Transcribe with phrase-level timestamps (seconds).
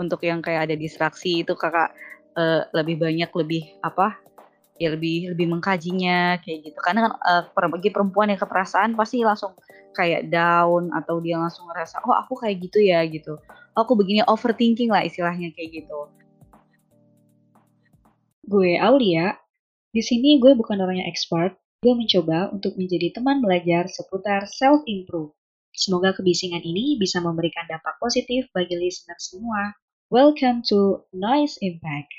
[0.00, 1.94] untuk yang kayak ada distraksi itu kakak
[2.36, 4.18] uh, lebih banyak lebih apa
[4.74, 6.78] ya lebih lebih mengkajinya kayak gitu.
[6.82, 9.54] Karena kan uh, bagi perempuan yang keperasaan pasti langsung
[9.94, 13.38] kayak down atau dia langsung ngerasa oh aku kayak gitu ya gitu.
[13.74, 15.98] Oh, aku begini overthinking lah istilahnya kayak gitu.
[18.44, 19.38] Gue Aulia
[19.94, 21.54] di sini gue bukan orang yang expert.
[21.84, 25.36] Gue mencoba untuk menjadi teman belajar seputar self improve
[25.74, 29.74] Semoga kebisingan ini bisa memberikan dampak positif bagi listener semua.
[30.12, 32.12] Welcome to Noise Impact.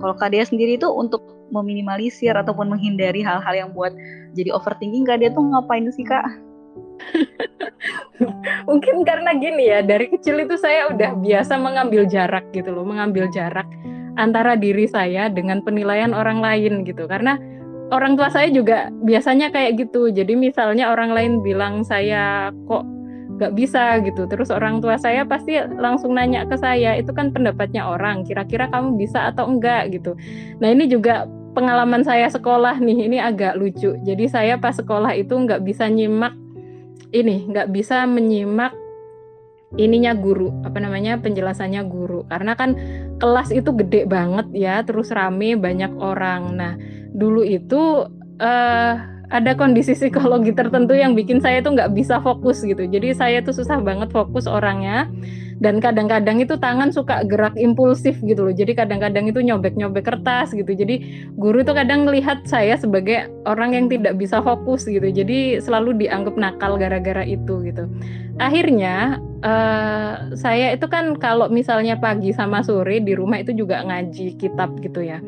[0.00, 1.20] Kalau Kak Dea sendiri itu untuk
[1.52, 3.92] meminimalisir ataupun menghindari hal-hal yang buat
[4.32, 6.24] jadi overthinking, Kak Dea tuh ngapain sih Kak?
[8.68, 13.30] Mungkin karena gini ya, dari kecil itu saya udah biasa mengambil jarak gitu loh, mengambil
[13.30, 13.66] jarak
[14.18, 17.06] antara diri saya dengan penilaian orang lain gitu.
[17.06, 17.38] Karena
[17.94, 20.10] orang tua saya juga biasanya kayak gitu.
[20.10, 22.84] Jadi misalnya orang lain bilang saya kok
[23.38, 24.26] gak bisa gitu.
[24.26, 28.98] Terus orang tua saya pasti langsung nanya ke saya, itu kan pendapatnya orang, kira-kira kamu
[28.98, 30.18] bisa atau enggak gitu.
[30.58, 33.94] Nah ini juga pengalaman saya sekolah nih, ini agak lucu.
[34.02, 36.34] Jadi saya pas sekolah itu nggak bisa nyimak
[37.12, 38.76] ini nggak bisa menyimak
[39.76, 42.24] ininya guru apa namanya penjelasannya guru.
[42.28, 42.76] Karena kan
[43.20, 46.56] kelas itu gede banget ya terus rame banyak orang.
[46.56, 46.72] Nah
[47.12, 48.08] dulu itu
[48.40, 48.92] uh,
[49.28, 52.88] ada kondisi psikologi tertentu yang bikin saya tuh nggak bisa fokus gitu.
[52.88, 55.08] Jadi saya tuh susah banget fokus orangnya
[55.58, 58.54] dan kadang-kadang itu tangan suka gerak impulsif gitu loh.
[58.54, 60.70] Jadi kadang-kadang itu nyobek-nyobek kertas gitu.
[60.70, 65.02] Jadi guru itu kadang melihat saya sebagai orang yang tidak bisa fokus gitu.
[65.02, 67.90] Jadi selalu dianggap nakal gara-gara itu gitu.
[68.38, 74.38] Akhirnya uh, saya itu kan kalau misalnya pagi sama sore di rumah itu juga ngaji
[74.38, 75.18] kitab gitu ya.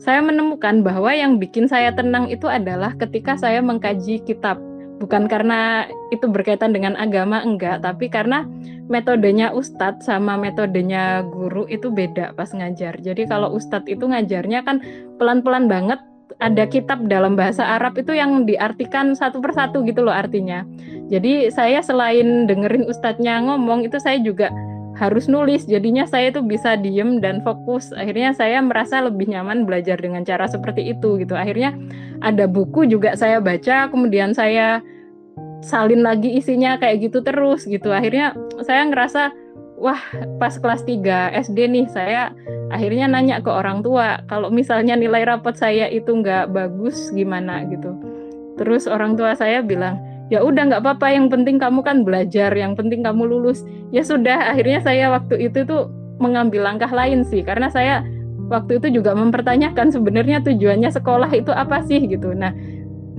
[0.00, 4.56] Saya menemukan bahwa yang bikin saya tenang itu adalah ketika saya mengkaji kitab
[5.00, 7.80] bukan karena itu berkaitan dengan agama enggak.
[7.80, 8.44] Tapi karena
[8.92, 13.00] metodenya ustadz sama metodenya guru itu beda pas ngajar.
[13.00, 14.84] Jadi kalau ustadz itu ngajarnya kan
[15.16, 15.98] pelan-pelan banget.
[16.40, 20.62] Ada kitab dalam bahasa Arab itu yang diartikan satu persatu gitu loh artinya.
[21.10, 24.48] Jadi saya selain dengerin ustadznya ngomong itu saya juga
[24.96, 25.66] harus nulis.
[25.68, 27.92] Jadinya saya itu bisa diem dan fokus.
[27.92, 31.34] Akhirnya saya merasa lebih nyaman belajar dengan cara seperti itu gitu.
[31.34, 31.76] Akhirnya
[32.20, 34.84] ada buku juga saya baca kemudian saya
[35.60, 37.92] salin lagi isinya kayak gitu terus gitu.
[37.92, 39.32] Akhirnya saya ngerasa
[39.80, 40.00] wah
[40.36, 42.32] pas kelas 3 SD nih saya
[42.68, 47.64] akhirnya nanya ke orang tua kalau misalnya nilai rapot saya itu nggak bagus gimana?
[47.68, 47.96] gitu.
[48.60, 52.76] Terus orang tua saya bilang ya udah nggak apa-apa yang penting kamu kan belajar yang
[52.76, 53.64] penting kamu lulus.
[53.92, 55.88] Ya sudah akhirnya saya waktu itu tuh
[56.20, 58.04] mengambil langkah lain sih karena saya
[58.50, 62.34] waktu itu juga mempertanyakan sebenarnya tujuannya sekolah itu apa sih gitu.
[62.34, 62.50] Nah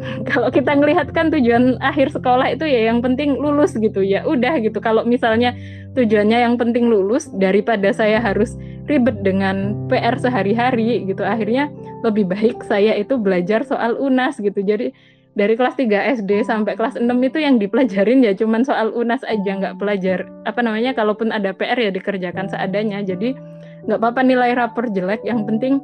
[0.30, 4.04] kalau kita ngelihat kan tujuan akhir sekolah itu ya yang penting lulus gitu.
[4.04, 4.84] Ya udah gitu.
[4.84, 5.56] Kalau misalnya
[5.96, 8.60] tujuannya yang penting lulus daripada saya harus
[8.90, 11.72] ribet dengan PR sehari-hari gitu akhirnya
[12.04, 14.60] lebih baik saya itu belajar soal UNAS gitu.
[14.60, 14.92] Jadi
[15.32, 19.56] dari kelas 3 SD sampai kelas 6 itu yang dipelajarin ya cuman soal UNAS aja
[19.56, 23.00] nggak pelajar apa namanya kalaupun ada PR ya dikerjakan seadanya.
[23.00, 23.51] Jadi
[23.86, 25.82] nggak apa-apa nilai rapor jelek yang penting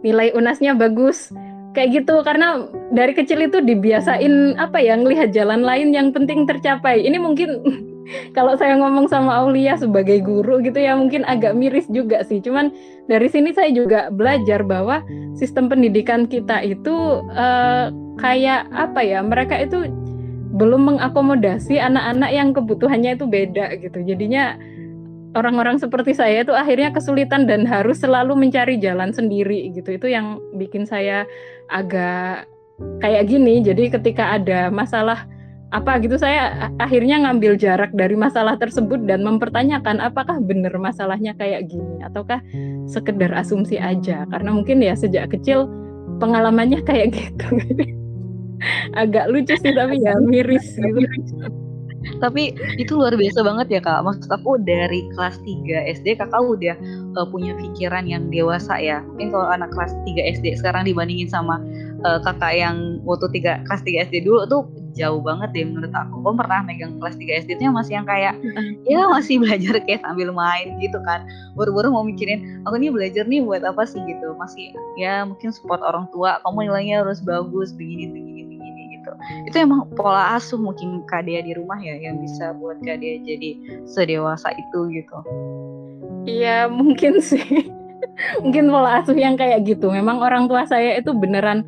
[0.00, 1.28] nilai UNASnya bagus
[1.76, 7.04] kayak gitu karena dari kecil itu dibiasain apa ya ngelihat jalan lain yang penting tercapai
[7.04, 7.62] ini mungkin
[8.36, 12.42] kalau saya ngomong sama Aulia sebagai guru gitu ya mungkin agak miris juga sih.
[12.42, 12.72] Cuman
[13.06, 15.02] dari sini saya juga belajar bahwa
[15.38, 19.22] sistem pendidikan kita itu uh, kayak apa ya?
[19.22, 19.86] Mereka itu
[20.50, 24.02] belum mengakomodasi anak-anak yang kebutuhannya itu beda gitu.
[24.02, 24.58] Jadinya
[25.38, 29.94] orang-orang seperti saya itu akhirnya kesulitan dan harus selalu mencari jalan sendiri gitu.
[29.94, 31.26] Itu yang bikin saya
[31.70, 32.50] agak
[33.04, 33.62] kayak gini.
[33.62, 35.26] Jadi ketika ada masalah
[35.70, 41.70] apa gitu saya akhirnya ngambil jarak dari masalah tersebut dan mempertanyakan apakah benar masalahnya kayak
[41.70, 42.42] gini ataukah
[42.90, 45.70] sekedar asumsi aja karena mungkin ya sejak kecil
[46.18, 47.46] pengalamannya kayak gitu
[48.98, 51.06] agak lucu sih tapi ya miris gitu
[52.18, 56.76] tapi itu luar biasa banget ya kak maksud aku dari kelas 3 SD kakak udah
[57.20, 61.60] uh, punya pikiran yang dewasa ya mungkin kalau anak kelas 3 SD sekarang dibandingin sama
[62.04, 64.62] uh, kakak yang waktu tiga kelas 3 SD dulu tuh
[64.94, 66.22] jauh banget deh menurut aku.
[66.22, 68.34] Gue pernah megang kelas 3 SD itu masih yang kayak
[68.86, 71.24] ya masih belajar kayak sambil main gitu kan.
[71.54, 74.34] Baru-baru mau mikirin aku nih belajar nih buat apa sih gitu.
[74.36, 78.39] Masih ya mungkin support orang tua, kamu nilainya harus bagus begini begini.
[79.46, 83.50] Itu emang pola asuh mungkin Kadea di rumah ya yang bisa buat Kadea jadi
[83.86, 85.18] sedewasa itu gitu.
[86.28, 87.40] Iya mungkin sih.
[88.44, 89.88] Mungkin pola asuh yang kayak gitu.
[89.88, 91.64] Memang orang tua saya itu beneran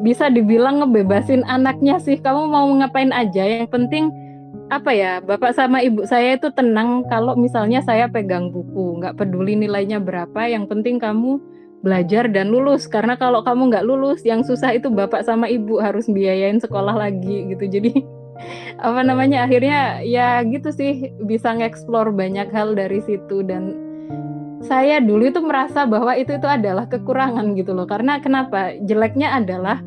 [0.00, 2.16] bisa dibilang ngebebasin anaknya sih.
[2.16, 3.44] Kamu mau ngapain aja?
[3.44, 4.04] Yang penting
[4.72, 7.04] apa ya bapak sama ibu saya itu tenang.
[7.12, 11.36] Kalau misalnya saya pegang buku nggak peduli nilainya berapa yang penting kamu
[11.82, 12.86] belajar dan lulus.
[12.86, 17.52] Karena kalau kamu nggak lulus yang susah itu bapak sama ibu harus biayain sekolah lagi
[17.52, 17.66] gitu.
[17.68, 17.92] Jadi
[18.86, 23.42] apa namanya akhirnya ya gitu sih bisa ngeksplor banyak hal dari situ.
[23.44, 23.76] Dan
[24.62, 27.84] saya dulu itu merasa bahwa itu itu adalah kekurangan gitu loh.
[27.84, 28.78] Karena kenapa?
[28.86, 29.82] Jeleknya adalah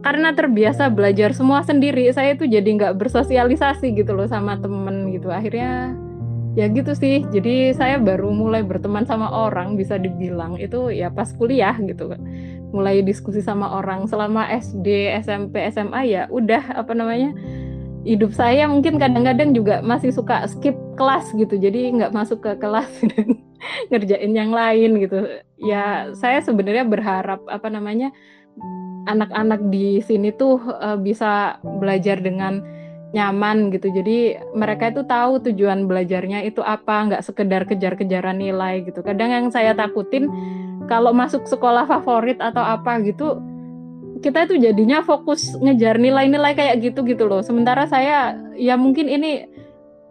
[0.00, 5.28] karena terbiasa belajar semua sendiri saya itu jadi nggak bersosialisasi gitu loh sama temen gitu.
[5.28, 5.92] Akhirnya
[6.56, 7.22] ya gitu sih.
[7.28, 12.16] Jadi saya baru mulai berteman sama orang bisa dibilang itu ya pas kuliah gitu.
[12.72, 17.36] Mulai diskusi sama orang selama SD SMP SMA ya udah apa namanya
[18.06, 21.60] hidup saya mungkin kadang-kadang juga masih suka skip kelas gitu.
[21.60, 23.36] Jadi nggak masuk ke kelas dan
[23.92, 25.28] ngerjain yang lain gitu.
[25.60, 28.10] Ya saya sebenarnya berharap apa namanya
[29.06, 32.75] anak-anak di sini tuh uh, bisa belajar dengan
[33.14, 39.00] nyaman gitu jadi mereka itu tahu tujuan belajarnya itu apa nggak sekedar kejar-kejaran nilai gitu
[39.06, 40.26] kadang yang saya takutin
[40.90, 43.38] kalau masuk sekolah favorit atau apa gitu
[44.20, 47.44] kita itu jadinya fokus ngejar nilai-nilai kayak gitu gitu loh.
[47.44, 49.44] Sementara saya ya mungkin ini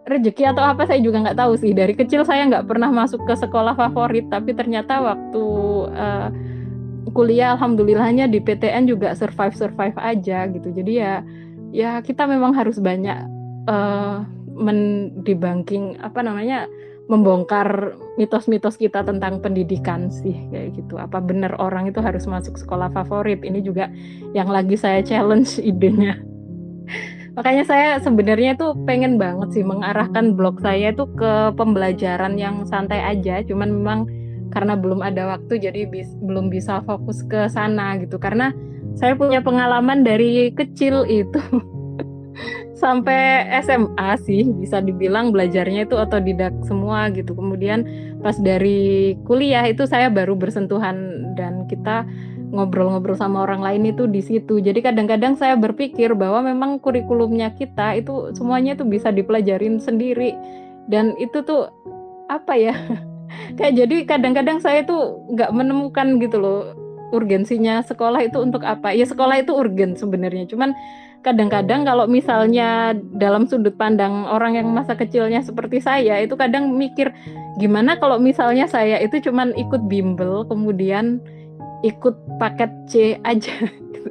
[0.06, 1.74] rezeki atau apa saya juga nggak tahu sih.
[1.74, 5.44] Dari kecil saya nggak pernah masuk ke sekolah favorit, tapi ternyata waktu
[5.90, 6.28] uh,
[7.10, 10.68] kuliah alhamdulillahnya di PTN juga survive survive aja gitu.
[10.70, 11.20] Jadi ya
[11.74, 13.18] ya kita memang harus banyak
[13.66, 14.22] uh,
[15.36, 16.66] banking apa namanya
[17.06, 20.98] membongkar mitos-mitos kita tentang pendidikan sih kayak gitu.
[20.98, 23.46] Apa benar orang itu harus masuk sekolah favorit?
[23.46, 23.86] Ini juga
[24.34, 26.18] yang lagi saya challenge idenya.
[27.36, 32.98] Makanya saya sebenarnya itu pengen banget sih mengarahkan blog saya itu ke pembelajaran yang santai
[32.98, 33.44] aja.
[33.44, 34.00] Cuman memang
[34.50, 38.18] karena belum ada waktu jadi bis, belum bisa fokus ke sana gitu.
[38.18, 38.50] Karena
[38.96, 41.40] saya punya pengalaman dari kecil itu
[42.82, 47.32] sampai SMA sih bisa dibilang belajarnya itu otodidak semua gitu.
[47.32, 47.84] Kemudian
[48.20, 52.04] pas dari kuliah itu saya baru bersentuhan dan kita
[52.52, 54.60] ngobrol-ngobrol sama orang lain itu di situ.
[54.60, 60.36] Jadi kadang-kadang saya berpikir bahwa memang kurikulumnya kita itu semuanya itu bisa dipelajarin sendiri
[60.88, 61.72] dan itu tuh
[62.28, 62.76] apa ya?
[63.58, 68.94] Kayak jadi kadang-kadang saya tuh nggak menemukan gitu loh urgensinya sekolah itu untuk apa?
[68.94, 70.74] Ya sekolah itu urgen sebenarnya, cuman
[71.26, 77.10] kadang-kadang kalau misalnya dalam sudut pandang orang yang masa kecilnya seperti saya itu kadang mikir
[77.58, 81.18] gimana kalau misalnya saya itu cuman ikut bimbel kemudian
[81.82, 82.92] ikut paket C
[83.26, 84.10] aja gitu.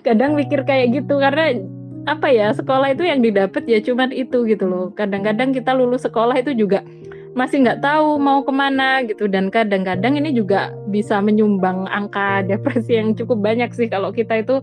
[0.00, 1.60] kadang mikir kayak gitu karena
[2.08, 6.32] apa ya sekolah itu yang didapat ya cuman itu gitu loh kadang-kadang kita lulus sekolah
[6.40, 6.80] itu juga
[7.34, 9.30] masih nggak tahu mau ke mana gitu.
[9.30, 13.86] Dan kadang-kadang ini juga bisa menyumbang angka depresi yang cukup banyak sih.
[13.86, 14.58] Kalau kita itu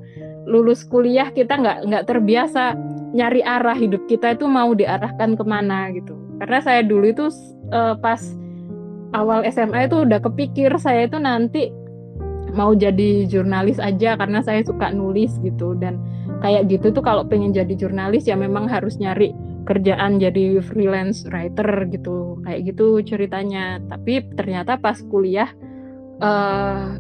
[0.48, 2.72] lulus kuliah kita nggak nggak terbiasa
[3.12, 6.16] nyari arah hidup kita itu mau diarahkan ke mana gitu.
[6.40, 7.26] Karena saya dulu itu
[7.74, 8.22] uh, pas
[9.16, 11.72] awal SMA itu udah kepikir saya itu nanti
[12.56, 15.76] mau jadi jurnalis aja karena saya suka nulis gitu.
[15.80, 16.00] Dan
[16.44, 19.34] kayak gitu tuh kalau pengen jadi jurnalis ya memang harus nyari
[19.68, 23.84] kerjaan jadi freelance writer gitu kayak gitu ceritanya.
[23.92, 25.52] Tapi ternyata pas kuliah
[26.24, 26.96] uh,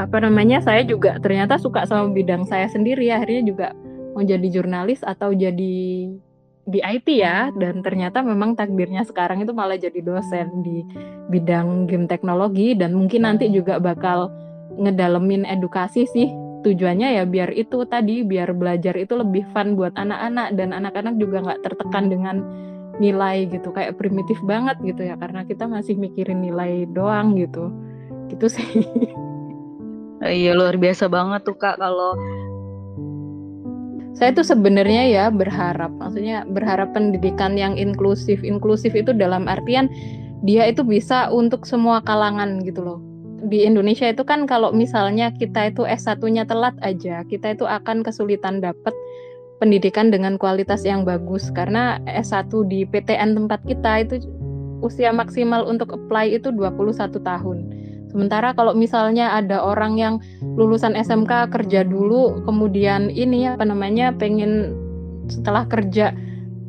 [0.00, 3.12] apa namanya saya juga ternyata suka sama bidang saya sendiri.
[3.12, 3.68] Akhirnya juga
[4.16, 6.08] mau jadi jurnalis atau jadi
[6.64, 7.52] di IT ya.
[7.52, 10.80] Dan ternyata memang takdirnya sekarang itu malah jadi dosen di
[11.28, 12.72] bidang game teknologi.
[12.72, 14.32] Dan mungkin nanti juga bakal
[14.80, 20.56] ngedalemin edukasi sih tujuannya ya biar itu tadi biar belajar itu lebih fun buat anak-anak
[20.56, 22.36] dan anak-anak juga nggak tertekan dengan
[23.00, 27.72] nilai gitu kayak primitif banget gitu ya karena kita masih mikirin nilai doang gitu
[28.28, 28.84] gitu sih
[30.20, 32.12] Iya luar biasa banget tuh kak kalau
[34.20, 38.44] saya tuh sebenarnya ya berharap, maksudnya berharap pendidikan yang inklusif.
[38.44, 39.88] Inklusif itu dalam artian
[40.44, 43.00] dia itu bisa untuk semua kalangan gitu loh.
[43.40, 48.60] Di Indonesia itu kan kalau misalnya kita itu S1-nya telat aja, kita itu akan kesulitan
[48.60, 48.92] dapat
[49.60, 54.24] pendidikan dengan kualitas yang bagus karena S1 di PTN tempat kita itu
[54.80, 57.58] usia maksimal untuk apply itu 21 tahun.
[58.10, 64.74] Sementara kalau misalnya ada orang yang lulusan SMK kerja dulu, kemudian ini apa namanya pengen
[65.30, 66.10] setelah kerja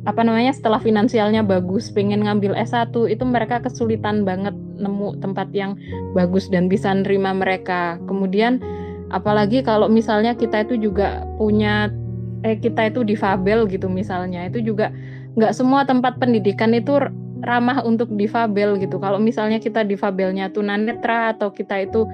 [0.02, 5.78] apa namanya setelah finansialnya bagus pengen ngambil S1 itu mereka kesulitan banget nemu tempat yang
[6.10, 8.02] bagus dan bisa nerima mereka.
[8.10, 8.58] Kemudian
[9.14, 11.86] apalagi kalau misalnya kita itu juga punya
[12.42, 14.90] eh kita itu difabel gitu misalnya itu juga
[15.38, 16.98] nggak semua tempat pendidikan itu
[17.42, 18.98] ramah untuk difabel gitu.
[18.98, 22.06] Kalau misalnya kita difabelnya tunanetra atau kita itu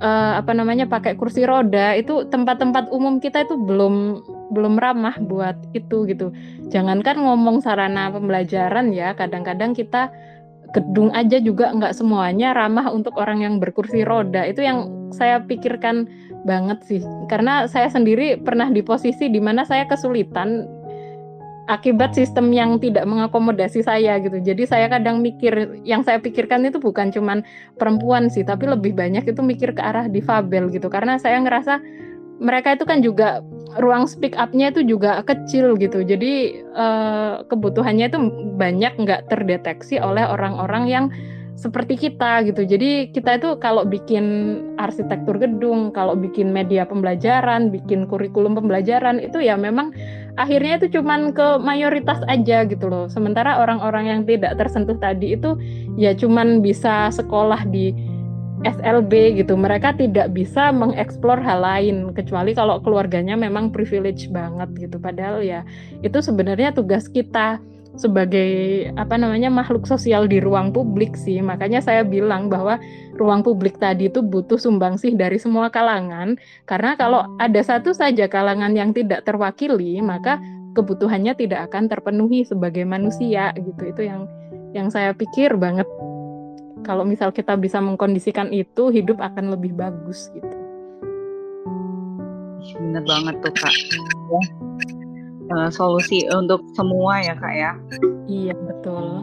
[0.00, 5.56] uh, apa namanya pakai kursi roda, itu tempat-tempat umum kita itu belum belum ramah buat
[5.72, 6.32] itu gitu.
[6.70, 10.12] Jangankan ngomong sarana pembelajaran ya, kadang-kadang kita
[10.74, 14.44] gedung aja juga nggak semuanya ramah untuk orang yang berkursi roda.
[14.44, 16.06] Itu yang saya pikirkan
[16.46, 17.00] banget sih.
[17.26, 20.75] Karena saya sendiri pernah di posisi di mana saya kesulitan
[21.66, 24.38] akibat sistem yang tidak mengakomodasi saya gitu.
[24.38, 27.42] Jadi saya kadang mikir yang saya pikirkan itu bukan cuman
[27.74, 30.86] perempuan sih, tapi lebih banyak itu mikir ke arah difabel gitu.
[30.86, 31.82] Karena saya ngerasa
[32.38, 33.40] mereka itu kan juga
[33.80, 36.06] ruang speak up-nya itu juga kecil gitu.
[36.06, 38.18] Jadi uh, kebutuhannya itu
[38.56, 41.04] banyak nggak terdeteksi oleh orang-orang yang
[41.56, 42.68] seperti kita gitu.
[42.68, 44.24] Jadi kita itu kalau bikin
[44.76, 49.90] arsitektur gedung, kalau bikin media pembelajaran, bikin kurikulum pembelajaran itu ya memang
[50.36, 53.08] akhirnya itu cuman ke mayoritas aja gitu loh.
[53.08, 55.56] Sementara orang-orang yang tidak tersentuh tadi itu
[55.96, 57.96] ya cuman bisa sekolah di
[58.68, 59.56] SLB gitu.
[59.56, 65.00] Mereka tidak bisa mengeksplor hal lain kecuali kalau keluarganya memang privilege banget gitu.
[65.00, 65.64] Padahal ya
[66.04, 67.60] itu sebenarnya tugas kita
[67.96, 71.40] sebagai apa namanya makhluk sosial di ruang publik sih.
[71.40, 72.76] Makanya saya bilang bahwa
[73.16, 76.36] ruang publik tadi itu butuh sumbangsih dari semua kalangan
[76.68, 80.36] karena kalau ada satu saja kalangan yang tidak terwakili, maka
[80.76, 83.82] kebutuhannya tidak akan terpenuhi sebagai manusia gitu.
[83.88, 84.28] Itu yang
[84.76, 85.88] yang saya pikir banget.
[86.84, 90.54] Kalau misal kita bisa mengkondisikan itu, hidup akan lebih bagus gitu.
[92.78, 93.74] Bener banget tuh kak.
[95.52, 97.72] Uh, solusi untuk semua ya kak ya.
[98.26, 99.22] Iya betul.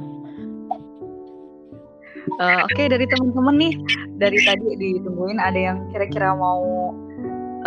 [2.40, 3.74] Uh, Oke okay, dari teman-teman nih
[4.18, 6.96] dari tadi ditungguin ada yang kira-kira mau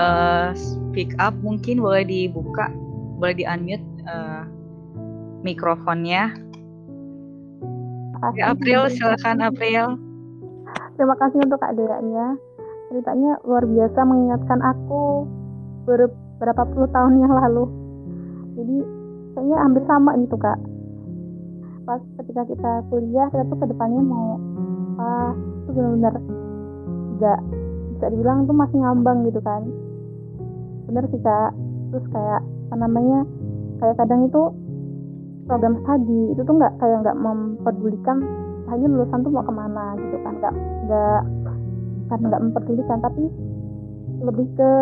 [0.01, 2.73] uh, speak up mungkin boleh dibuka
[3.21, 4.43] boleh di unmute uh,
[5.45, 6.35] mikrofonnya.
[8.35, 10.01] Ya, April silakan April.
[10.97, 12.01] Terima kasih untuk Kak Dea
[12.89, 15.29] Ceritanya luar biasa mengingatkan aku
[15.85, 17.86] beberapa puluh tahun yang lalu
[18.57, 18.77] jadi
[19.37, 20.59] kayaknya hampir sama gitu kak.
[21.85, 24.41] Pas ketika kita kuliah kita tuh ke depannya mau
[24.97, 26.15] apa itu benar-benar
[27.17, 27.41] nggak
[27.93, 29.63] bisa dibilang tuh masih ngambang gitu kan.
[30.89, 31.53] Bener sih kak.
[31.93, 33.29] Terus kayak apa namanya
[33.79, 34.43] kayak kadang itu
[35.47, 38.19] program studi itu tuh nggak kayak nggak memperdulikan
[38.67, 40.35] hanya lulusan tuh mau ke mana gitu kan.
[40.41, 40.55] Nggak
[40.89, 41.21] nggak
[42.07, 43.25] kan nggak memperdulikan tapi
[44.25, 44.73] lebih ke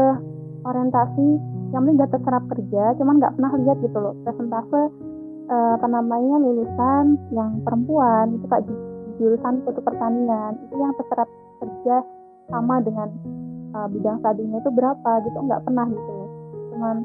[0.64, 1.26] orientasi
[1.74, 4.82] yang penting udah terserap kerja cuman nggak pernah lihat gitu loh presentase
[5.50, 8.64] uh, apa namanya lulusan yang perempuan itu kayak
[9.18, 10.58] jurusan foto pertanian.
[10.66, 11.26] Itu yang terserap
[11.62, 12.02] kerja
[12.50, 13.10] sama dengan
[13.74, 16.14] uh, bidang studinya itu berapa gitu nggak pernah gitu
[16.74, 16.96] cuman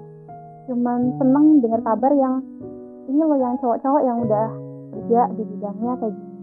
[0.65, 2.41] cuman seneng dengar kabar yang
[3.09, 4.47] ini loh yang cowok-cowok yang udah
[4.93, 6.41] kerja di bidangnya kayak gini.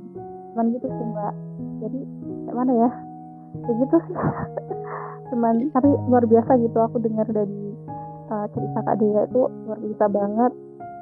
[0.54, 1.34] Cuman gitu sih mbak.
[1.82, 1.98] Jadi
[2.46, 2.90] kayak mana ya?
[3.66, 4.16] Kayak gitu sih.
[5.30, 7.65] Cuman tapi luar biasa gitu aku dengar dari
[8.30, 10.52] uh, cerita Kak Dea itu luar biasa banget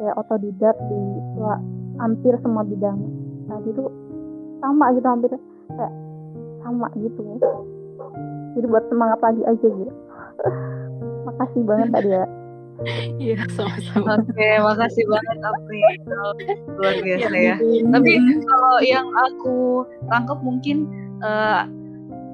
[0.00, 1.00] kayak otodidak di
[1.38, 1.60] wah,
[2.02, 2.98] hampir semua bidang
[3.46, 3.84] tadi itu
[4.58, 5.30] sama gitu hampir
[5.76, 5.92] kayak
[6.64, 7.22] sama gitu
[8.54, 9.92] jadi buat semangat lagi aja gitu
[11.26, 12.26] makasih banget Kak Dea
[13.22, 14.18] Iya, sama-sama.
[14.18, 15.90] Oke, makasih banget April.
[16.78, 17.56] Luar biasa ya.
[17.86, 18.12] Tapi
[18.42, 20.90] kalau yang aku tangkap mungkin
[21.22, 21.70] uh,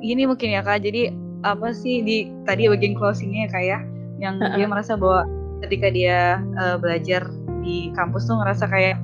[0.00, 0.80] ini mungkin ya Kak.
[0.80, 1.12] Jadi
[1.44, 3.78] apa sih di tadi bagian closingnya ya Kak ya?
[4.20, 4.56] Yang uh -uh.
[4.56, 5.26] dia merasa bahwa
[5.64, 7.26] ketika dia uh, belajar
[7.60, 8.96] di kampus tuh ngerasa kayak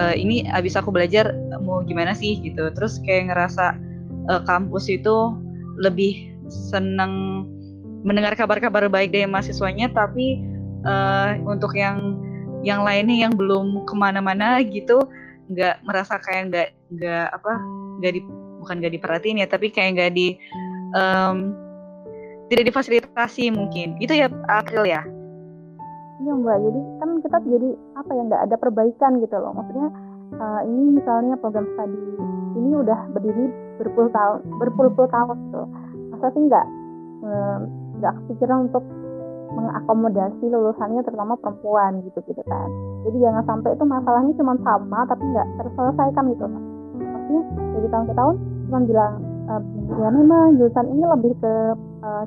[0.00, 1.32] uh, ini abis aku belajar
[1.64, 3.76] mau gimana sih gitu terus kayak ngerasa
[4.28, 5.32] uh, kampus itu
[5.80, 7.44] lebih seneng
[8.04, 10.44] mendengar kabar-kabar baik dari mahasiswanya tapi
[10.84, 12.20] uh, untuk yang
[12.64, 15.08] yang lainnya yang belum ke mana-mana gitu
[15.52, 17.52] nggak merasa kayak nggak nggak apa
[18.00, 18.20] nggak di
[18.60, 20.36] bukan nggak diperhatiin ya tapi kayak nggak di
[20.96, 21.63] um,
[22.54, 23.98] tidak difasilitasi mungkin.
[23.98, 25.02] Itu ya April ya?
[26.22, 26.56] Iya mbak.
[26.62, 29.52] Jadi kan kita jadi apa ya nggak ada perbaikan gitu loh.
[29.52, 29.88] Maksudnya
[30.38, 31.98] uh, ini misalnya program studi
[32.54, 33.50] ini udah berdiri
[33.82, 35.62] berpuluh tahun berpuluh-puluh tahun gitu.
[36.14, 36.66] Masa sih nggak
[37.26, 37.56] eh,
[37.98, 38.84] nggak uh, kepikiran untuk
[39.54, 42.68] mengakomodasi lulusannya terutama perempuan gitu gitu kan.
[43.04, 46.46] Jadi jangan sampai itu masalahnya cuma sama tapi nggak terselesaikan gitu
[47.24, 47.42] maksudnya
[47.74, 48.34] dari tahun ke tahun
[48.68, 49.12] cuma bilang
[49.48, 49.62] uh,
[49.98, 51.52] ya memang jurusan ini lebih ke
[52.04, 52.24] uh,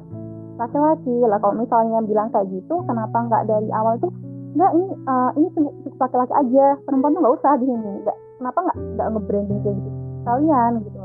[0.57, 4.09] laki-laki lah kalau misalnya bilang kayak gitu kenapa nggak dari awal tuh
[4.57, 8.17] nggak ini uh, ini cukup, cukup laki-laki aja perempuan tuh nggak usah di sini nggak
[8.41, 9.89] kenapa nggak nggak nge-branding kayak gitu
[10.25, 10.99] kalian gitu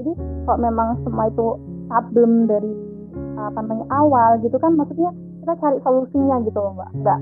[0.00, 0.12] jadi
[0.48, 1.46] kalau memang semua itu
[1.90, 2.72] problem dari
[3.36, 5.10] apa namanya awal gitu kan maksudnya
[5.42, 6.90] kita cari solusinya gitu loh mbak.
[7.02, 7.20] Nggak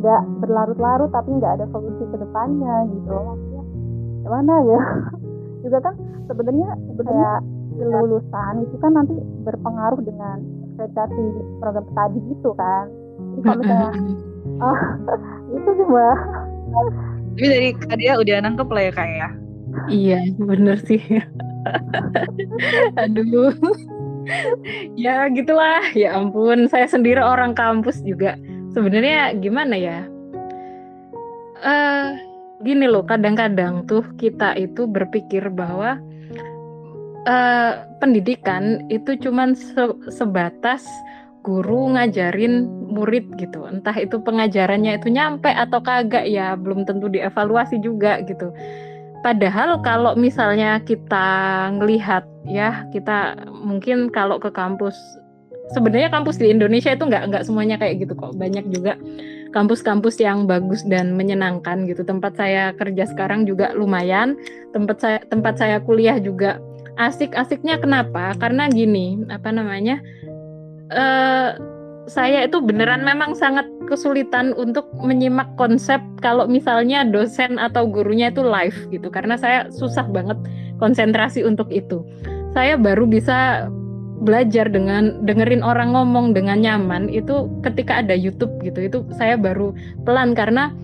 [0.00, 3.62] nggak berlarut-larut tapi nggak ada solusi ke depannya gitu loh maksudnya.
[4.20, 4.80] Ya mana ya?
[5.64, 5.94] Juga kan
[6.30, 6.68] sebenarnya
[7.00, 7.40] kayak
[7.78, 9.14] lulusan itu kan nanti
[9.46, 10.42] berpengaruh dengan
[10.74, 11.24] akreditasi
[11.60, 12.84] program tadi gitu kan.
[13.36, 13.90] Jadi kalau misalnya
[14.64, 14.80] oh,
[15.54, 16.18] itu sih mbak.
[17.30, 19.28] Tapi dari Kadia udah nangkep lah ya kak ya?
[19.86, 21.00] Iya bener sih.
[23.00, 23.54] Aduh.
[24.94, 25.84] Ya gitulah.
[25.96, 28.36] Ya ampun saya sendiri orang kampus juga.
[28.76, 30.06] Sebenarnya gimana ya?
[31.60, 32.16] Uh,
[32.64, 36.00] gini loh kadang-kadang tuh kita itu berpikir bahwa
[37.26, 40.84] uh, pendidikan itu cuman se sebatas
[41.40, 43.64] guru ngajarin murid gitu.
[43.64, 48.52] Entah itu pengajarannya itu nyampe atau kagak ya belum tentu dievaluasi juga gitu.
[49.20, 51.28] Padahal kalau misalnya kita
[51.76, 54.96] ngelihat ya kita mungkin kalau ke kampus
[55.76, 58.32] sebenarnya kampus di Indonesia itu nggak nggak semuanya kayak gitu kok.
[58.36, 58.96] Banyak juga
[59.50, 62.04] kampus-kampus yang bagus dan menyenangkan gitu.
[62.04, 64.36] Tempat saya kerja sekarang juga lumayan.
[64.72, 66.60] Tempat saya tempat saya kuliah juga
[66.98, 68.34] asik-asiknya kenapa?
[68.38, 70.02] Karena gini, apa namanya?
[70.90, 71.54] Uh,
[72.10, 78.42] saya itu beneran memang sangat kesulitan untuk menyimak konsep kalau misalnya dosen atau gurunya itu
[78.42, 80.38] live gitu karena saya susah banget
[80.82, 82.02] konsentrasi untuk itu.
[82.50, 83.70] Saya baru bisa
[84.20, 88.90] belajar dengan dengerin orang ngomong dengan nyaman itu ketika ada YouTube gitu.
[88.90, 89.70] Itu saya baru
[90.02, 90.74] pelan karena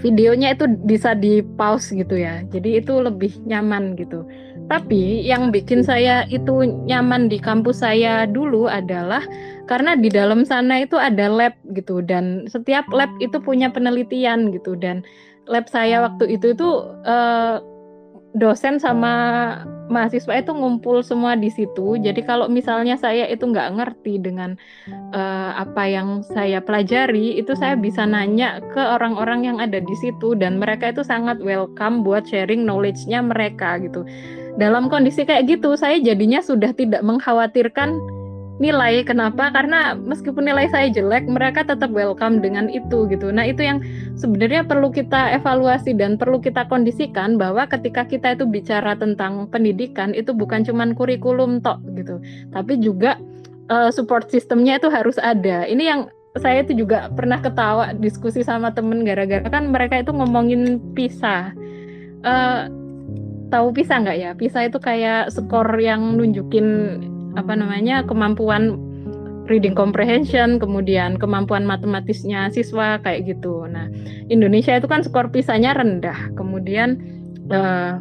[0.00, 2.42] videonya itu bisa di pause gitu ya.
[2.48, 4.24] Jadi itu lebih nyaman gitu.
[4.70, 9.18] Tapi yang bikin saya itu nyaman di kampus saya dulu adalah
[9.66, 14.78] karena di dalam sana itu ada lab gitu dan setiap lab itu punya penelitian gitu.
[14.78, 15.02] Dan
[15.50, 17.58] lab saya waktu itu itu uh,
[18.38, 19.10] dosen sama
[19.90, 21.98] mahasiswa itu ngumpul semua di situ.
[21.98, 24.54] Jadi kalau misalnya saya itu nggak ngerti dengan
[25.10, 30.38] uh, apa yang saya pelajari, itu saya bisa nanya ke orang-orang yang ada di situ.
[30.38, 34.06] Dan mereka itu sangat welcome buat sharing knowledge-nya mereka gitu
[34.58, 38.00] dalam kondisi kayak gitu saya jadinya sudah tidak mengkhawatirkan
[38.60, 39.02] nilai.
[39.02, 39.48] Kenapa?
[39.50, 43.32] Karena meskipun nilai saya jelek mereka tetap welcome dengan itu gitu.
[43.32, 43.80] Nah itu yang
[44.14, 50.12] sebenarnya perlu kita evaluasi dan perlu kita kondisikan bahwa ketika kita itu bicara tentang pendidikan
[50.12, 52.20] itu bukan cuman kurikulum tok gitu.
[52.52, 53.16] Tapi juga
[53.72, 55.64] uh, support sistemnya itu harus ada.
[55.64, 56.00] Ini yang
[56.38, 61.50] saya itu juga pernah ketawa diskusi sama temen gara-gara kan mereka itu ngomongin pisah.
[62.20, 62.68] Uh,
[63.50, 64.30] tahu PISA nggak ya?
[64.38, 66.66] PISA itu kayak skor yang nunjukin
[67.34, 68.78] apa namanya kemampuan
[69.50, 73.66] reading comprehension, kemudian kemampuan matematisnya siswa kayak gitu.
[73.66, 73.90] Nah,
[74.30, 76.30] Indonesia itu kan skor PISA-nya rendah.
[76.38, 77.02] Kemudian
[77.50, 77.98] eh,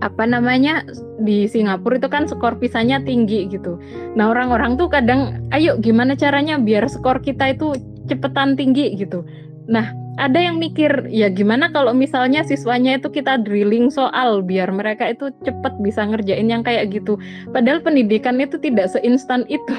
[0.00, 0.86] apa namanya
[1.20, 3.76] di Singapura itu kan skor PISA-nya tinggi gitu.
[4.14, 7.74] Nah, orang-orang tuh kadang ayo gimana caranya biar skor kita itu
[8.06, 9.26] cepetan tinggi gitu.
[9.66, 15.06] Nah, ada yang mikir ya gimana kalau misalnya siswanya itu kita drilling soal biar mereka
[15.06, 17.14] itu cepat bisa ngerjain yang kayak gitu.
[17.54, 19.76] Padahal pendidikan itu tidak seinstan itu.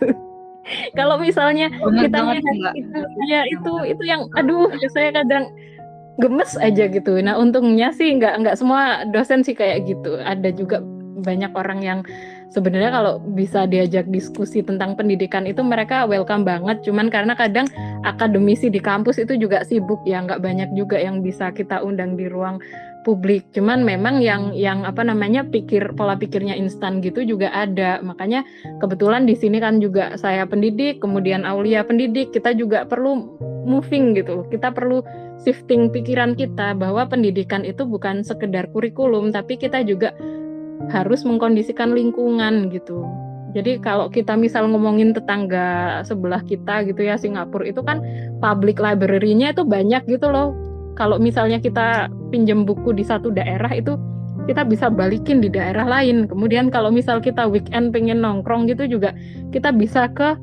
[0.98, 2.98] kalau misalnya Benar kita lihat itu
[3.30, 5.52] ya itu itu yang aduh saya kadang
[6.16, 7.20] gemes aja gitu.
[7.20, 10.16] Nah untungnya sih nggak nggak semua dosen sih kayak gitu.
[10.24, 10.80] Ada juga
[11.20, 12.00] banyak orang yang
[12.56, 16.80] sebenarnya kalau bisa diajak diskusi tentang pendidikan itu mereka welcome banget.
[16.88, 17.68] Cuman karena kadang
[18.08, 22.32] akademisi di kampus itu juga sibuk ya nggak banyak juga yang bisa kita undang di
[22.32, 22.56] ruang
[23.04, 23.44] publik.
[23.52, 28.00] Cuman memang yang yang apa namanya pikir pola pikirnya instan gitu juga ada.
[28.00, 28.40] Makanya
[28.80, 33.36] kebetulan di sini kan juga saya pendidik kemudian Aulia pendidik kita juga perlu
[33.68, 34.48] moving gitu.
[34.48, 35.04] Kita perlu
[35.44, 40.16] shifting pikiran kita bahwa pendidikan itu bukan sekedar kurikulum tapi kita juga
[40.92, 43.04] harus mengkondisikan lingkungan gitu.
[43.56, 48.04] Jadi kalau kita misal ngomongin tetangga sebelah kita gitu ya Singapura itu kan
[48.44, 50.52] public library-nya itu banyak gitu loh.
[50.96, 53.96] Kalau misalnya kita pinjam buku di satu daerah itu
[54.44, 56.28] kita bisa balikin di daerah lain.
[56.28, 59.16] Kemudian kalau misal kita weekend pengen nongkrong gitu juga
[59.56, 60.36] kita bisa ke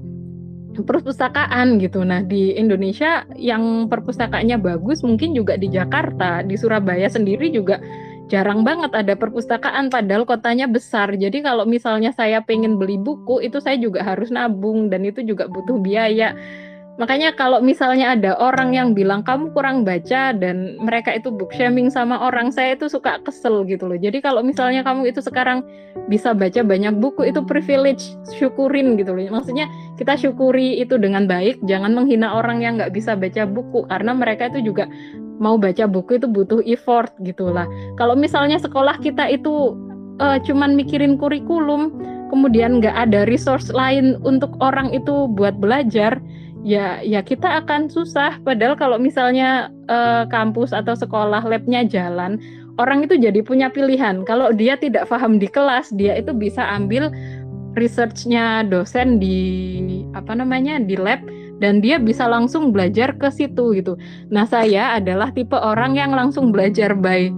[0.82, 2.02] perpustakaan gitu.
[2.02, 7.78] Nah, di Indonesia yang perpustakaannya bagus mungkin juga di Jakarta, di Surabaya sendiri juga
[8.34, 11.14] jarang banget ada perpustakaan padahal kotanya besar.
[11.14, 15.46] Jadi kalau misalnya saya pengen beli buku itu saya juga harus nabung dan itu juga
[15.46, 16.34] butuh biaya.
[16.94, 21.90] Makanya kalau misalnya ada orang yang bilang kamu kurang baca dan mereka itu book shaming
[21.90, 23.98] sama orang, saya itu suka kesel gitu loh.
[23.98, 25.66] Jadi kalau misalnya kamu itu sekarang
[26.06, 29.26] bisa baca banyak buku itu privilege, syukurin gitu loh.
[29.26, 29.66] Maksudnya
[29.98, 34.54] kita syukuri itu dengan baik, jangan menghina orang yang nggak bisa baca buku karena mereka
[34.54, 34.86] itu juga
[35.44, 37.68] mau baca buku itu butuh effort gitulah.
[38.00, 39.76] Kalau misalnya sekolah kita itu
[40.24, 41.92] uh, cuman mikirin kurikulum,
[42.32, 46.24] kemudian nggak ada resource lain untuk orang itu buat belajar,
[46.64, 48.40] ya ya kita akan susah.
[48.48, 52.40] Padahal kalau misalnya uh, kampus atau sekolah labnya jalan,
[52.80, 54.24] orang itu jadi punya pilihan.
[54.24, 57.12] Kalau dia tidak paham di kelas, dia itu bisa ambil
[57.74, 59.38] researchnya dosen di
[60.14, 61.20] apa namanya di lab
[61.64, 63.96] dan dia bisa langsung belajar ke situ gitu.
[64.28, 67.32] Nah saya adalah tipe orang yang langsung belajar by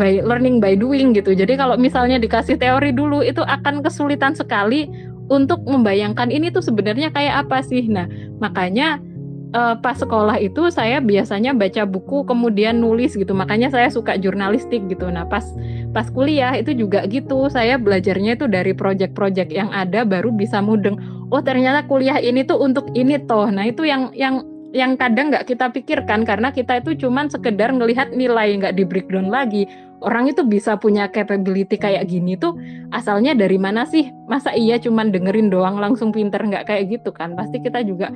[0.00, 1.36] by learning by doing gitu.
[1.36, 4.88] Jadi kalau misalnya dikasih teori dulu itu akan kesulitan sekali
[5.28, 7.84] untuk membayangkan ini tuh sebenarnya kayak apa sih.
[7.84, 8.08] Nah
[8.40, 9.04] makanya
[9.52, 14.84] uh, pas sekolah itu saya biasanya baca buku kemudian nulis gitu makanya saya suka jurnalistik
[14.88, 15.44] gitu nah pas
[15.92, 20.98] pas kuliah itu juga gitu saya belajarnya itu dari project-project yang ada baru bisa mudeng
[21.28, 25.48] oh ternyata kuliah ini tuh untuk ini toh nah itu yang yang yang kadang nggak
[25.48, 29.64] kita pikirkan karena kita itu cuman sekedar ngelihat nilai nggak di breakdown lagi
[30.02, 32.54] orang itu bisa punya capability kayak gini tuh
[32.94, 34.10] asalnya dari mana sih?
[34.30, 37.34] Masa iya cuman dengerin doang langsung pinter nggak kayak gitu kan?
[37.34, 38.12] Pasti kita juga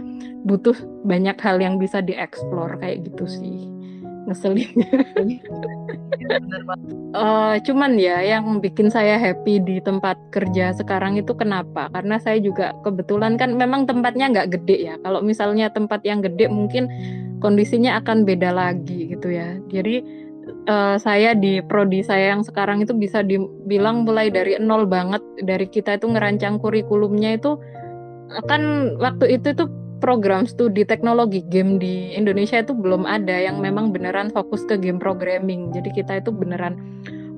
[0.46, 3.71] butuh banyak hal yang bisa dieksplor kayak gitu sih.
[4.28, 4.70] Ngeselin.
[7.18, 11.90] uh, cuman ya yang bikin saya happy di tempat kerja sekarang itu kenapa?
[11.90, 14.94] Karena saya juga kebetulan kan memang tempatnya nggak gede ya.
[15.02, 16.86] Kalau misalnya tempat yang gede mungkin
[17.42, 19.58] kondisinya akan beda lagi gitu ya.
[19.74, 20.02] Jadi
[20.70, 25.66] uh, saya di prodi saya yang sekarang itu bisa dibilang mulai dari nol banget dari
[25.66, 27.58] kita itu ngerancang kurikulumnya itu
[28.48, 29.68] kan waktu itu tuh
[30.02, 34.98] program studi teknologi game di Indonesia itu belum ada yang memang beneran fokus ke game
[34.98, 35.70] programming.
[35.70, 36.74] Jadi kita itu beneran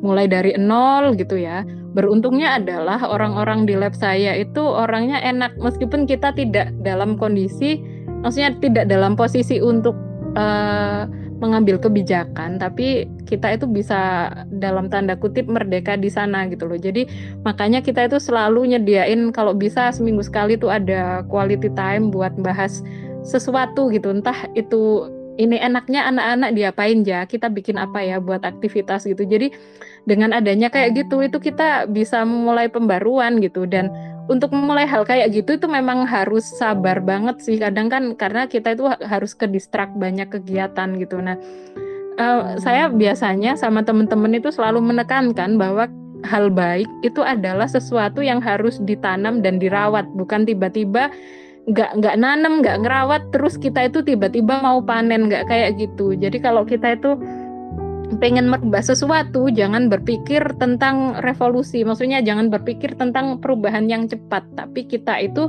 [0.01, 1.63] mulai dari nol gitu ya.
[1.93, 5.55] Beruntungnya adalah orang-orang di lab saya itu orangnya enak.
[5.61, 7.79] Meskipun kita tidak dalam kondisi
[8.25, 9.93] maksudnya tidak dalam posisi untuk
[10.41, 11.05] uh,
[11.43, 16.79] mengambil kebijakan tapi kita itu bisa dalam tanda kutip merdeka di sana gitu loh.
[16.79, 17.09] Jadi
[17.43, 22.85] makanya kita itu selalu nyediain kalau bisa seminggu sekali tuh ada quality time buat bahas
[23.27, 24.13] sesuatu gitu.
[24.15, 29.27] Entah itu ini enaknya anak-anak diapain ya kita bikin apa ya buat aktivitas gitu.
[29.27, 29.51] Jadi
[30.07, 33.67] dengan adanya kayak gitu itu kita bisa memulai pembaruan gitu.
[33.67, 33.91] Dan
[34.27, 37.57] untuk memulai hal kayak gitu itu memang harus sabar banget sih.
[37.61, 41.21] Kadang kan karena kita itu harus ke distrak banyak kegiatan gitu.
[41.21, 41.37] Nah
[42.19, 45.91] uh, saya biasanya sama teman-teman itu selalu menekankan bahwa
[46.25, 50.09] hal baik itu adalah sesuatu yang harus ditanam dan dirawat.
[50.17, 51.13] Bukan tiba-tiba
[51.65, 56.17] nggak nggak nanam nggak ngerawat terus kita itu tiba-tiba mau panen nggak kayak gitu.
[56.17, 57.17] Jadi kalau kita itu
[58.19, 61.83] pengen merubah sesuatu, jangan berpikir tentang revolusi.
[61.83, 65.49] Maksudnya jangan berpikir tentang perubahan yang cepat, tapi kita itu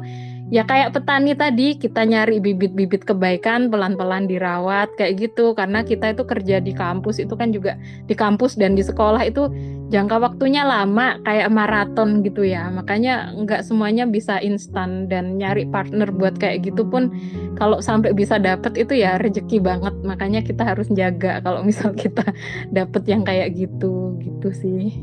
[0.53, 5.57] ya kayak petani tadi kita nyari bibit-bibit kebaikan pelan-pelan dirawat kayak gitu.
[5.57, 9.49] Karena kita itu kerja di kampus itu kan juga di kampus dan di sekolah itu
[9.89, 12.69] jangka waktunya lama kayak maraton gitu ya.
[12.69, 17.09] Makanya nggak semuanya bisa instan dan nyari partner buat kayak gitu pun
[17.57, 19.93] kalau sampai bisa dapet itu ya rezeki banget.
[20.05, 22.25] Makanya kita harus jaga kalau misal kita
[22.69, 25.01] dapet yang kayak gitu gitu sih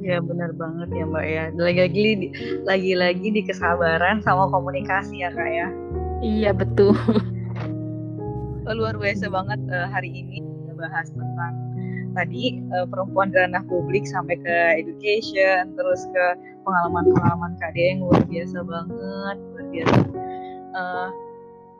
[0.00, 1.44] Ya benar banget ya Mbak ya.
[1.52, 2.02] Lagi-lagi
[2.64, 5.68] lagi-lagi di kesabaran sama komunikasi ya Kak ya.
[6.24, 6.96] Iya betul.
[8.70, 11.54] Luar biasa banget uh, hari ini kita bahas tentang
[12.16, 16.24] tadi uh, perempuan di ranah publik sampai ke education terus ke
[16.64, 20.00] pengalaman-pengalaman Kak Dea yang luar biasa banget, luar biasa.
[20.70, 21.08] Uh,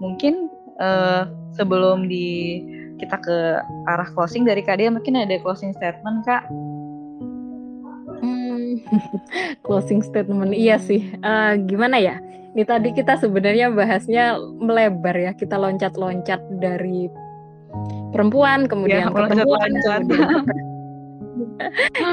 [0.03, 0.35] mungkin
[0.83, 2.61] uh, sebelum di
[3.01, 3.39] kita ke
[3.89, 6.45] arah closing dari Kak Dea mungkin ada closing statement Kak
[9.67, 11.15] Closing statement iya sih.
[11.23, 12.19] Uh, gimana ya?
[12.51, 15.33] Ini tadi kita sebenarnya bahasnya melebar ya.
[15.35, 17.07] Kita loncat-loncat dari
[18.11, 19.71] perempuan kemudian ya, perempuan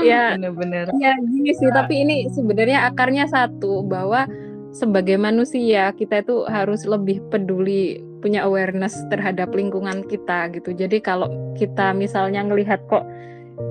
[0.06, 4.30] ya benar-benar ya gini sih tapi ini sebenarnya akarnya satu bahwa
[4.72, 11.30] sebagai manusia kita itu harus lebih peduli punya awareness terhadap lingkungan kita gitu jadi kalau
[11.58, 13.06] kita misalnya ngelihat kok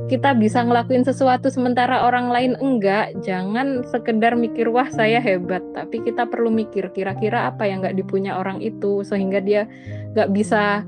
[0.06, 6.02] kita bisa ngelakuin sesuatu sementara orang lain enggak, jangan sekedar mikir wah saya hebat, tapi
[6.02, 9.70] kita perlu mikir kira-kira apa yang nggak dipunya orang itu sehingga dia
[10.14, 10.82] nggak bisa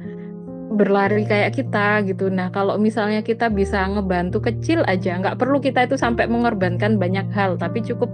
[0.69, 2.29] berlari kayak kita gitu.
[2.29, 7.27] Nah kalau misalnya kita bisa ngebantu kecil aja, nggak perlu kita itu sampai mengorbankan banyak
[7.33, 8.13] hal, tapi cukup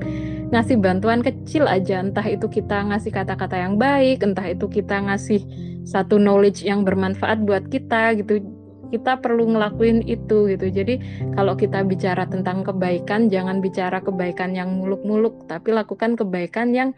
[0.54, 2.00] ngasih bantuan kecil aja.
[2.00, 5.42] Entah itu kita ngasih kata-kata yang baik, entah itu kita ngasih
[5.84, 8.40] satu knowledge yang bermanfaat buat kita gitu
[8.90, 10.66] kita perlu ngelakuin itu gitu.
[10.68, 11.00] Jadi
[11.32, 16.90] kalau kita bicara tentang kebaikan, jangan bicara kebaikan yang muluk-muluk, tapi lakukan kebaikan yang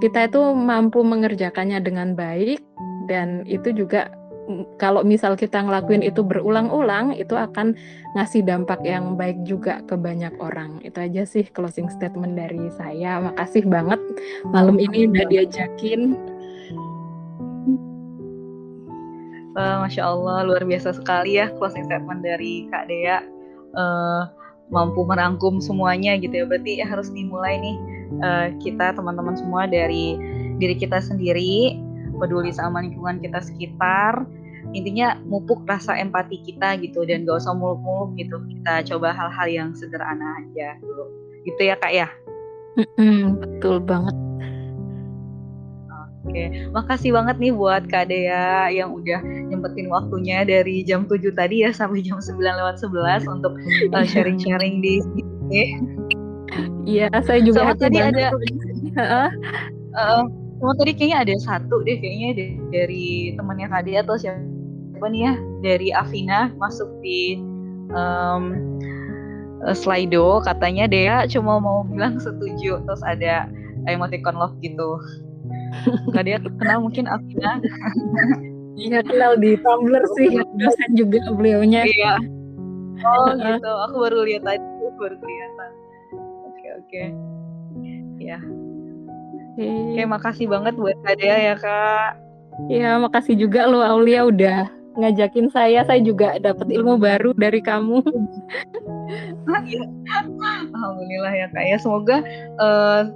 [0.00, 2.60] kita itu mampu mengerjakannya dengan baik
[3.08, 4.10] dan itu juga
[4.78, 7.74] kalau misal kita ngelakuin itu berulang-ulang itu akan
[8.14, 10.78] ngasih dampak yang baik juga ke banyak orang.
[10.86, 13.18] Itu aja sih closing statement dari saya.
[13.18, 13.98] Makasih banget
[14.54, 16.14] malam ini udah diajakin
[19.56, 23.24] Uh, Masya Allah, luar biasa sekali ya closing statement dari Kak Dea.
[23.72, 24.28] Uh,
[24.68, 26.44] mampu merangkum semuanya gitu ya.
[26.44, 27.76] Berarti harus dimulai nih
[28.20, 30.20] uh, kita teman-teman semua dari
[30.60, 31.80] diri kita sendiri,
[32.20, 34.28] peduli sama lingkungan kita sekitar.
[34.76, 38.36] Intinya mupuk rasa empati kita gitu dan gak usah muluk-muluk gitu.
[38.60, 41.08] Kita coba hal-hal yang sederhana aja dulu.
[41.48, 42.12] Gitu ya Kak ya?
[42.76, 44.25] Mm-mm, betul banget.
[46.36, 51.64] Oke, makasih banget nih buat Kak Dea yang udah nyempetin waktunya dari jam 7 tadi
[51.64, 53.56] ya sampai jam 9 lewat 11 untuk
[53.96, 55.62] uh, sharing-sharing di sini.
[56.84, 58.36] Iya, saya juga sama tadi ada
[59.00, 60.28] uh,
[60.60, 65.34] sama tadi kayaknya ada satu deh kayaknya dari temannya Kak Dea atau siapa nih ya
[65.64, 67.40] dari Avina masuk di
[67.96, 68.76] um,
[69.72, 73.48] Slido katanya Dea cuma mau bilang setuju terus ada
[73.88, 75.00] emoticon love gitu.
[76.12, 77.62] Kak dia kenal mungkin Afina.
[78.76, 81.88] Iya kenal di Tumblr sih, dosen juga beliaunya.
[81.88, 82.14] Iya.
[83.04, 84.60] Oh gitu, aku baru lihat tadi,
[84.96, 85.70] baru kelihatan.
[86.48, 87.02] Oke oke.
[88.20, 88.38] Ya.
[89.56, 92.10] Oke, makasih banget buat Kak Dea ya Kak.
[92.68, 95.84] Iya, makasih juga lo Aulia udah ngajakin saya.
[95.84, 98.04] Saya juga dapat ilmu baru dari kamu.
[100.72, 101.76] Alhamdulillah ya Kak ya.
[101.80, 102.20] Semoga
[102.60, 103.08] uh,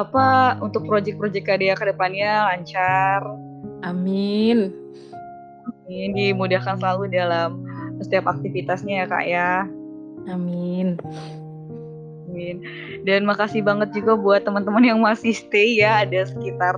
[0.00, 3.20] apa untuk proyek-proyek Kadea ke depannya lancar.
[3.84, 4.72] Amin.
[5.86, 6.10] Amin.
[6.16, 7.64] Dimudahkan selalu dalam
[8.00, 9.52] setiap aktivitasnya ya Kak ya.
[10.28, 10.96] Amin.
[12.30, 12.62] Amin.
[13.02, 16.06] Dan makasih banget juga buat teman-teman yang masih stay ya.
[16.06, 16.76] Ada sekitar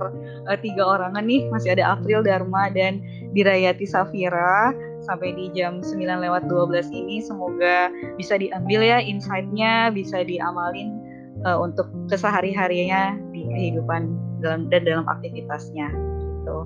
[0.49, 1.45] uh, tiga orangan nih.
[1.53, 2.99] Masih ada April Dharma dan
[3.37, 10.23] Dirayati Safira sampai di jam 9 lewat 12 ini semoga bisa diambil ya insight-nya, bisa
[10.23, 11.02] diamalin
[11.45, 14.09] uh, untuk kesehari-harinya di kehidupan
[14.43, 16.57] dalam dan dalam aktivitasnya gitu.